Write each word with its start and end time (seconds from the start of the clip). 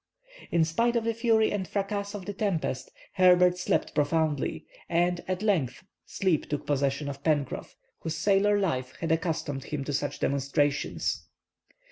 In 0.49 0.63
spite 0.65 0.95
of 0.95 1.03
the 1.03 1.13
fury 1.13 1.51
and 1.51 1.67
fracas 1.67 2.15
of 2.15 2.25
the 2.25 2.33
tempest 2.33 2.89
Herbert 3.13 3.59
slept 3.59 3.93
profoundly, 3.93 4.65
and, 4.89 5.23
at 5.27 5.43
length, 5.43 5.85
sleep 6.07 6.49
took 6.49 6.65
possession 6.65 7.07
of 7.07 7.21
Pencroff, 7.21 7.75
whose 7.99 8.15
sailor 8.17 8.57
life 8.57 8.95
had 8.99 9.11
accustomed 9.11 9.65
him 9.65 9.83
to 9.83 9.93
such 9.93 10.19
demonstrations. 10.19 11.27